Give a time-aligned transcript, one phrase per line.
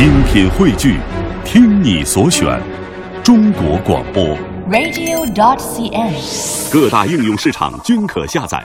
[0.00, 0.98] 精品汇聚，
[1.44, 2.58] 听你所选，
[3.22, 4.24] 中国广播。
[4.70, 6.72] radio.dot.cn，。
[6.72, 8.64] 各大应用市场均可下载。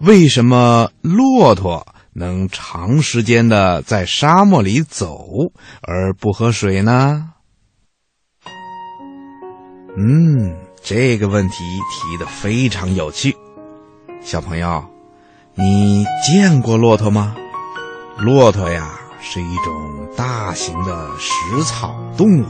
[0.00, 5.24] 为什么骆驼能长时间的在沙漠里走
[5.80, 7.30] 而不喝水呢？
[9.96, 13.34] 嗯，这个问题提的非常有趣。
[14.20, 14.84] 小朋友，
[15.54, 17.34] 你见过骆驼吗？
[18.18, 18.90] 骆驼呀，
[19.22, 22.46] 是一种大型的食草动物，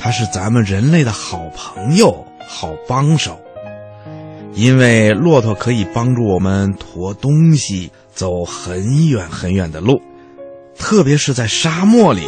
[0.00, 3.40] 它是咱们人类的好朋友、好帮手。
[4.52, 10.00] 因为骆驼可以帮助我们驮东西走很远很远的路，
[10.78, 12.22] 特别是在沙漠里，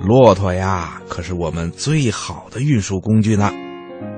[0.00, 3.52] 骆驼呀可是我们最好的运输工具呢。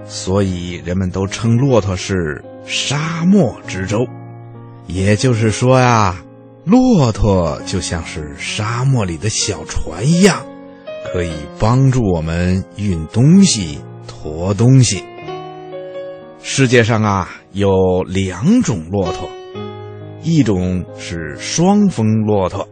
[0.07, 4.07] 所以人们都称骆驼是沙漠之舟。
[4.87, 6.17] 也就是说呀，
[6.65, 10.47] 骆驼就像是沙漠里的小船一样，
[11.13, 15.05] 可以帮助我们运东西、驮东西。
[16.43, 19.29] 世界上啊有两种骆驼，
[20.23, 22.67] 一种是双峰骆驼，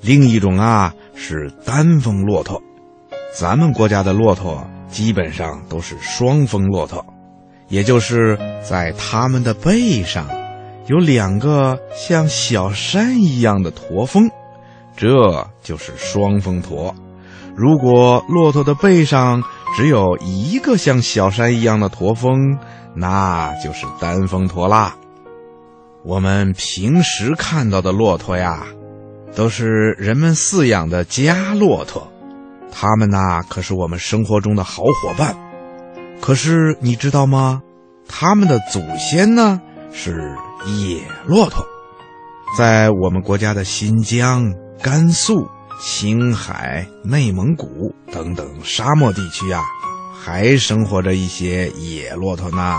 [0.00, 2.60] 另一种啊是单峰骆驼。
[3.32, 7.06] 咱们国家的骆驼基本上都是双峰骆驼，
[7.68, 8.36] 也就是
[8.68, 10.26] 在它们的背上
[10.86, 14.28] 有两个像小山一样的驼峰，
[14.96, 15.08] 这
[15.62, 16.94] 就是双峰驼。
[17.54, 19.42] 如果骆驼的背上
[19.76, 22.58] 只有一个像小山一样的驼峰，
[22.94, 24.96] 那就是单峰驼啦。
[26.02, 28.64] 我们平时看到的骆驼呀，
[29.36, 29.66] 都是
[29.98, 32.10] 人们饲养的家骆驼，
[32.72, 35.36] 它们呐可是我们生活中的好伙伴。
[36.20, 37.62] 可是你知道吗？
[38.08, 39.60] 它们的祖先呢
[39.92, 40.34] 是
[40.66, 41.64] 野骆驼，
[42.56, 44.52] 在我们国家的新疆、
[44.82, 45.48] 甘肃、
[45.80, 49.62] 青海、内蒙古等等沙漠地区啊。
[50.22, 52.76] 还生活着一些野骆驼呢。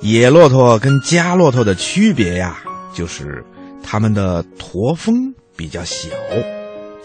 [0.00, 2.58] 野骆驼跟家骆驼的区别呀，
[2.92, 3.42] 就是
[3.82, 6.10] 它们的驼峰比较小，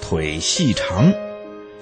[0.02, 1.14] 腿细长，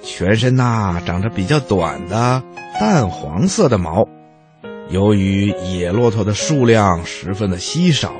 [0.00, 2.40] 全身呐长着比较短的
[2.78, 4.06] 淡黄色的毛。
[4.90, 8.14] 由于野骆驼的数量十分的稀少，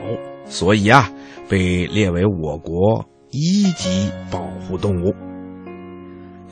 [0.46, 1.10] 所以啊，
[1.48, 5.14] 被列为我国一级保护动物。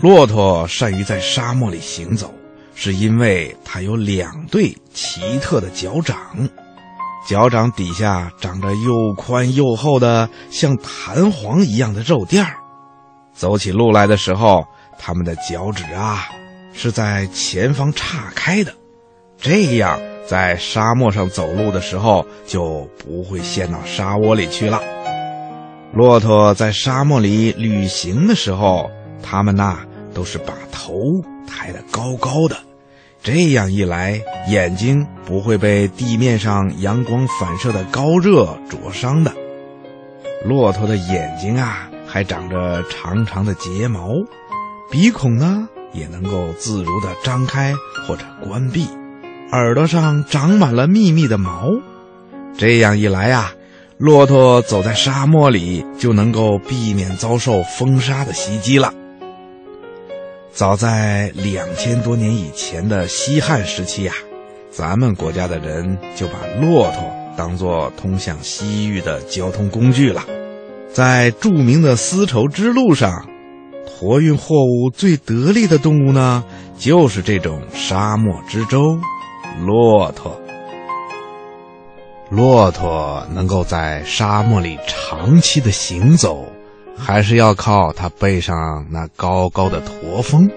[0.00, 2.32] 骆驼善于在沙漠里行走，
[2.74, 6.16] 是因为它有两对奇特的脚掌，
[7.26, 12.54] 脚掌底下长着又宽又厚的像弹簧一样的肉垫儿。
[13.34, 14.64] 走起路来的时候，
[14.98, 16.26] 它们的脚趾啊
[16.72, 18.74] 是在前方岔开的，
[19.46, 24.82] 这样在沙漠上走路的时候就不会陷到沙窝里去了。
[25.92, 28.90] 骆驼在沙漠里旅行的时候，
[29.22, 29.78] 它们呐
[30.12, 30.98] 都是把头
[31.46, 32.56] 抬得高高的，
[33.22, 39.32] 这样一来，眼睛不会被地面上阳光反射的高热灼伤的。
[40.44, 44.08] 骆驼的眼睛啊，还长着长长的睫毛，
[44.90, 47.72] 鼻孔呢也能够自如地张开
[48.08, 48.88] 或者关闭，
[49.52, 51.68] 耳朵上长满了密密的毛。
[52.58, 53.52] 这样一来啊，
[53.98, 58.92] 骆驼走在沙漠里就能够避免遭受风沙的袭击了。
[60.52, 64.12] 早在两千多年以前的西汉时期呀、
[64.70, 70.24] 咱们国家的人就把骆驼当作通向西域的交通工具了。
[70.92, 73.28] 在著名的丝绸之路上，
[73.84, 76.42] 驮运货物最得力的动物呢，
[76.78, 78.98] 就是这种沙漠之舟——
[79.64, 80.40] 骆驼。
[82.28, 86.44] 骆驼能够在沙漠里长期的行走，
[86.98, 90.50] 还是要靠它背上那高高的驼峰，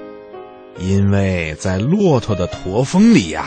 [0.80, 3.46] 因为在骆驼的驼峰里呀、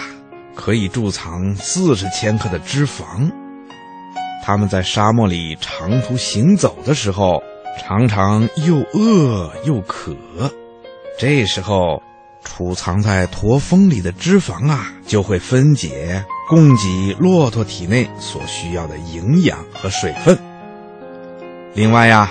[0.55, 3.31] 可以贮藏四十千克的脂肪。
[4.45, 7.43] 它们在沙漠里长途行走的时候，
[7.81, 10.15] 常常又饿又渴，
[11.19, 12.01] 这时候
[12.54, 20.39] 储藏在驼峰里的脂肪啊，就会分解，供给骆驼体内所需要的营养和水分。
[21.72, 22.31] 另外呀，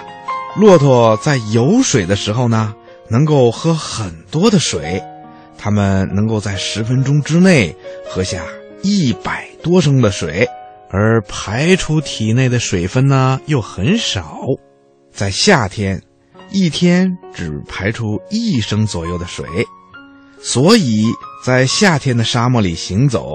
[0.56, 2.76] 骆驼在有水的时候呢，
[3.10, 5.02] 能够喝很多的水，
[5.58, 7.76] 它们能够在十分钟之内
[8.08, 8.44] 喝下
[8.84, 10.48] 一百多升的水，
[10.92, 14.38] 而排出体内的水分呢又很少，
[15.12, 16.00] 在夏天，
[16.52, 19.48] 一天只排出一升左右的水，
[20.44, 21.06] 所以
[21.46, 23.30] 在夏天的沙漠里行走，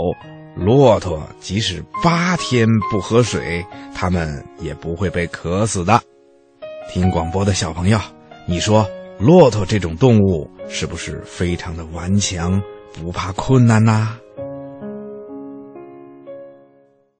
[0.57, 3.65] 骆驼即使八天不喝水，
[3.95, 6.01] 它们也不会被渴死的。
[6.93, 7.99] 听广播的小朋友，
[8.47, 8.89] 你说，
[9.19, 12.61] 骆驼这种动物是不是非常的顽强，
[12.93, 14.17] 不怕困难呐？